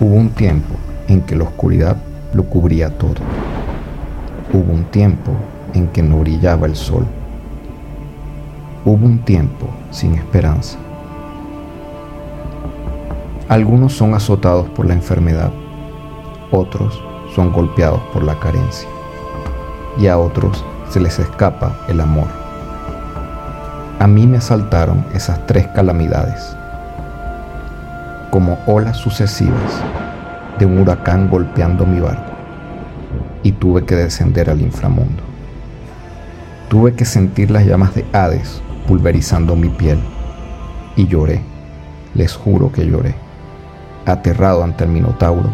[0.00, 0.74] Hubo un tiempo
[1.06, 1.96] en que la oscuridad
[2.32, 3.22] lo cubría todo.
[4.52, 5.30] Hubo un tiempo
[5.72, 7.06] en que no brillaba el sol.
[8.84, 10.78] Hubo un tiempo sin esperanza.
[13.48, 15.52] Algunos son azotados por la enfermedad,
[16.50, 17.00] otros
[17.34, 18.88] son golpeados por la carencia
[19.96, 22.26] y a otros se les escapa el amor.
[24.00, 26.56] A mí me asaltaron esas tres calamidades,
[28.34, 29.80] como olas sucesivas
[30.58, 32.32] de un huracán golpeando mi barco,
[33.44, 35.22] y tuve que descender al inframundo.
[36.68, 40.00] Tuve que sentir las llamas de Hades pulverizando mi piel,
[40.96, 41.42] y lloré,
[42.14, 43.14] les juro que lloré,
[44.04, 45.50] aterrado ante el Minotauro,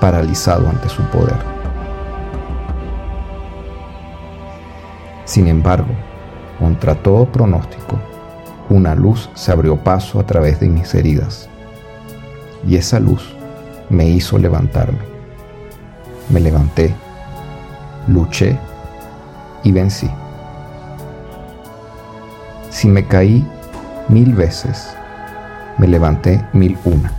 [0.00, 1.36] paralizado ante su poder.
[5.26, 5.92] Sin embargo,
[6.58, 7.98] contra todo pronóstico,
[8.70, 11.50] una luz se abrió paso a través de mis heridas,
[12.66, 13.22] y esa luz
[13.90, 14.98] me hizo levantarme.
[16.30, 16.94] Me levanté,
[18.08, 18.58] luché
[19.64, 20.08] y vencí.
[22.70, 23.46] Si me caí
[24.08, 24.94] mil veces,
[25.78, 27.12] me levanté mil una,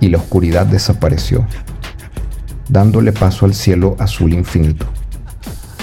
[0.00, 1.46] y la oscuridad desapareció,
[2.68, 4.86] dándole paso al cielo azul infinito,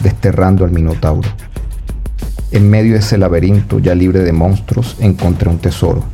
[0.00, 1.28] desterrando al Minotauro.
[2.52, 6.04] En medio de ese laberinto ya libre de monstruos encontré un tesoro,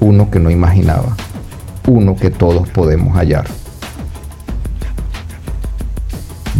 [0.00, 1.16] uno que no imaginaba
[1.86, 3.46] uno que todos podemos hallar.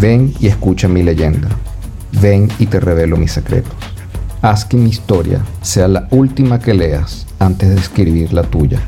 [0.00, 1.48] Ven y escucha mi leyenda.
[2.20, 3.72] Ven y te revelo mis secretos.
[4.40, 8.80] Haz que mi historia sea la última que leas antes de escribir la tuya.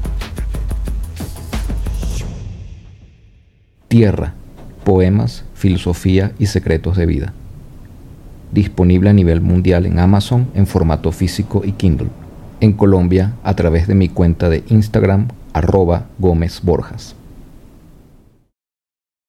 [3.86, 4.34] Tierra,
[4.82, 7.32] poemas, filosofía y secretos de vida.
[8.50, 12.08] Disponible a nivel mundial en Amazon en formato físico y Kindle.
[12.60, 17.16] En Colombia a través de mi cuenta de Instagram arroba Gómez Borjas.